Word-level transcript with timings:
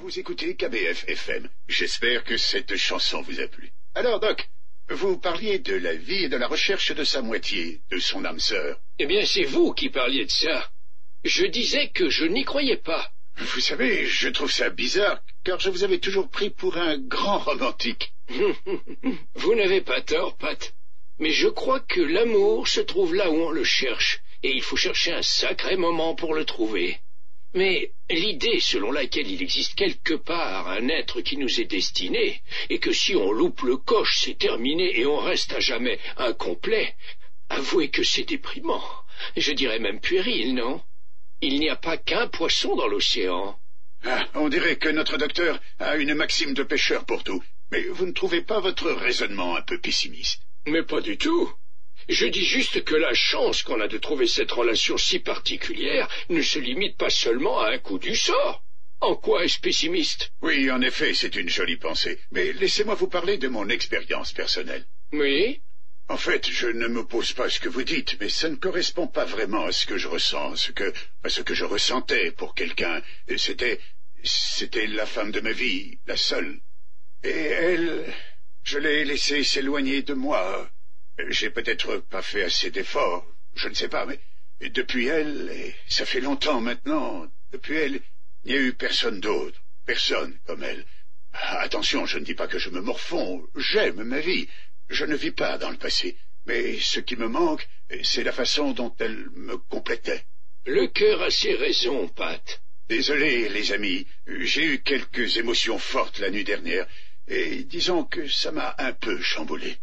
Vous 0.00 0.16
écoutez 0.16 0.54
KBF 0.54 1.08
FM. 1.08 1.48
J'espère 1.66 2.22
que 2.22 2.36
cette 2.36 2.76
chanson 2.76 3.20
vous 3.22 3.40
a 3.40 3.48
plu. 3.48 3.72
Alors, 3.96 4.20
Doc, 4.20 4.48
vous 4.90 5.18
parliez 5.18 5.58
de 5.58 5.74
la 5.74 5.94
vie 5.94 6.24
et 6.24 6.28
de 6.28 6.36
la 6.36 6.46
recherche 6.46 6.92
de 6.92 7.02
sa 7.02 7.20
moitié, 7.20 7.80
de 7.90 7.98
son 7.98 8.24
âme 8.24 8.38
sœur. 8.38 8.78
Eh 9.00 9.06
bien, 9.06 9.24
c'est 9.24 9.44
vous 9.44 9.72
qui 9.72 9.90
parliez 9.90 10.24
de 10.24 10.30
ça. 10.30 10.70
Je 11.24 11.46
disais 11.46 11.88
que 11.88 12.10
je 12.10 12.24
n'y 12.26 12.44
croyais 12.44 12.76
pas. 12.76 13.10
Vous 13.38 13.60
savez, 13.60 14.06
je 14.06 14.28
trouve 14.28 14.52
ça 14.52 14.70
bizarre, 14.70 15.20
car 15.44 15.58
je 15.58 15.68
vous 15.68 15.82
avais 15.82 15.98
toujours 15.98 16.28
pris 16.28 16.50
pour 16.50 16.76
un 16.76 16.96
grand 16.96 17.38
romantique. 17.38 18.12
vous 19.34 19.54
n'avez 19.56 19.80
pas 19.80 20.00
tort, 20.00 20.36
Pat. 20.36 20.74
Mais 21.18 21.32
je 21.32 21.48
crois 21.48 21.80
que 21.80 22.00
l'amour 22.00 22.68
se 22.68 22.80
trouve 22.80 23.16
là 23.16 23.30
où 23.30 23.34
on 23.34 23.50
le 23.50 23.64
cherche, 23.64 24.20
et 24.44 24.52
il 24.52 24.62
faut 24.62 24.76
chercher 24.76 25.12
un 25.12 25.22
sacré 25.22 25.76
moment 25.76 26.14
pour 26.14 26.34
le 26.34 26.44
trouver. 26.44 27.00
Mais 27.54 27.92
l'idée 28.10 28.60
selon 28.60 28.92
laquelle 28.92 29.30
il 29.30 29.42
existe 29.42 29.74
quelque 29.74 30.14
part 30.14 30.68
un 30.68 30.88
être 30.88 31.20
qui 31.22 31.36
nous 31.36 31.60
est 31.60 31.64
destiné, 31.64 32.42
et 32.68 32.78
que 32.78 32.92
si 32.92 33.16
on 33.16 33.32
loupe 33.32 33.62
le 33.62 33.76
coche, 33.76 34.20
c'est 34.20 34.38
terminé 34.38 34.98
et 34.98 35.06
on 35.06 35.18
reste 35.18 35.52
à 35.54 35.60
jamais 35.60 35.98
incomplet, 36.16 36.94
avouez 37.48 37.88
que 37.88 38.02
c'est 38.02 38.24
déprimant. 38.24 38.84
Je 39.36 39.52
dirais 39.52 39.78
même 39.78 40.00
puéril, 40.00 40.54
non? 40.54 40.82
Il 41.40 41.58
n'y 41.60 41.70
a 41.70 41.76
pas 41.76 41.96
qu'un 41.96 42.26
poisson 42.26 42.76
dans 42.76 42.88
l'océan. 42.88 43.58
Ah, 44.04 44.28
on 44.34 44.48
dirait 44.48 44.76
que 44.76 44.88
notre 44.88 45.16
docteur 45.16 45.60
a 45.78 45.96
une 45.96 46.14
maxime 46.14 46.54
de 46.54 46.62
pêcheur 46.62 47.04
pour 47.04 47.24
tout. 47.24 47.42
Mais 47.70 47.82
vous 47.82 48.06
ne 48.06 48.12
trouvez 48.12 48.42
pas 48.42 48.60
votre 48.60 48.90
raisonnement 48.90 49.56
un 49.56 49.62
peu 49.62 49.78
pessimiste? 49.78 50.42
Mais 50.66 50.82
pas 50.82 51.00
du 51.00 51.16
tout. 51.16 51.52
Je 52.08 52.26
dis 52.26 52.44
juste 52.44 52.84
que 52.84 52.94
la 52.94 53.12
chance 53.12 53.62
qu'on 53.62 53.80
a 53.80 53.88
de 53.88 53.98
trouver 53.98 54.26
cette 54.26 54.50
relation 54.50 54.96
si 54.96 55.18
particulière 55.18 56.08
ne 56.30 56.40
se 56.40 56.58
limite 56.58 56.96
pas 56.96 57.10
seulement 57.10 57.60
à 57.60 57.72
un 57.72 57.78
coup 57.78 57.98
du 57.98 58.16
sort. 58.16 58.64
En 59.00 59.14
quoi 59.14 59.44
est-ce 59.44 59.60
pessimiste? 59.60 60.32
Oui, 60.40 60.70
en 60.70 60.80
effet, 60.80 61.14
c'est 61.14 61.36
une 61.36 61.50
jolie 61.50 61.76
pensée. 61.76 62.18
Mais 62.30 62.52
laissez-moi 62.52 62.94
vous 62.94 63.08
parler 63.08 63.36
de 63.36 63.48
mon 63.48 63.68
expérience 63.68 64.32
personnelle. 64.32 64.86
Oui? 65.12 65.60
En 66.08 66.16
fait, 66.16 66.48
je 66.48 66.68
ne 66.68 66.88
m'oppose 66.88 67.34
pas 67.34 67.44
à 67.44 67.50
ce 67.50 67.60
que 67.60 67.68
vous 67.68 67.84
dites, 67.84 68.16
mais 68.18 68.30
ça 68.30 68.48
ne 68.48 68.56
correspond 68.56 69.06
pas 69.06 69.26
vraiment 69.26 69.66
à 69.66 69.72
ce 69.72 69.84
que 69.84 69.98
je 69.98 70.08
ressens, 70.08 70.56
ce 70.56 70.72
que, 70.72 70.92
à 71.22 71.28
ce 71.28 71.42
que 71.42 71.54
je 71.54 71.66
ressentais 71.66 72.32
pour 72.32 72.54
quelqu'un. 72.54 73.02
C'était, 73.36 73.78
c'était 74.24 74.86
la 74.86 75.04
femme 75.04 75.30
de 75.30 75.40
ma 75.40 75.52
vie, 75.52 75.98
la 76.06 76.16
seule. 76.16 76.58
Et 77.22 77.28
elle, 77.28 78.06
je 78.64 78.78
l'ai 78.78 79.04
laissée 79.04 79.44
s'éloigner 79.44 80.02
de 80.02 80.14
moi, 80.14 80.70
j'ai 81.28 81.50
peut-être 81.50 81.98
pas 81.98 82.22
fait 82.22 82.44
assez 82.44 82.70
d'efforts, 82.70 83.26
je 83.54 83.68
ne 83.68 83.74
sais 83.74 83.88
pas, 83.88 84.06
mais 84.06 84.20
depuis 84.70 85.06
elle, 85.06 85.50
et 85.50 85.74
ça 85.88 86.06
fait 86.06 86.20
longtemps 86.20 86.60
maintenant, 86.60 87.26
depuis 87.52 87.76
elle, 87.76 88.00
il 88.44 88.52
n'y 88.52 88.58
a 88.58 88.60
eu 88.60 88.72
personne 88.72 89.20
d'autre, 89.20 89.60
personne 89.86 90.38
comme 90.46 90.62
elle. 90.62 90.84
Attention, 91.32 92.06
je 92.06 92.18
ne 92.18 92.24
dis 92.24 92.34
pas 92.34 92.48
que 92.48 92.58
je 92.58 92.70
me 92.70 92.80
morfonds, 92.80 93.46
j'aime 93.56 94.02
ma 94.02 94.20
vie, 94.20 94.48
je 94.88 95.04
ne 95.04 95.16
vis 95.16 95.32
pas 95.32 95.58
dans 95.58 95.70
le 95.70 95.76
passé, 95.76 96.16
mais 96.46 96.78
ce 96.78 97.00
qui 97.00 97.16
me 97.16 97.28
manque, 97.28 97.68
c'est 98.02 98.24
la 98.24 98.32
façon 98.32 98.72
dont 98.72 98.94
elle 98.98 99.28
me 99.34 99.58
complétait. 99.58 100.24
Le 100.66 100.86
cœur 100.86 101.22
a 101.22 101.30
ses 101.30 101.54
raisons, 101.54 102.08
Pat. 102.08 102.62
Désolé, 102.88 103.48
les 103.48 103.72
amis, 103.72 104.06
j'ai 104.26 104.64
eu 104.64 104.82
quelques 104.82 105.36
émotions 105.36 105.78
fortes 105.78 106.18
la 106.20 106.30
nuit 106.30 106.44
dernière, 106.44 106.86
et 107.26 107.64
disons 107.64 108.04
que 108.04 108.26
ça 108.28 108.50
m'a 108.50 108.74
un 108.78 108.92
peu 108.92 109.20
chamboulé. 109.20 109.76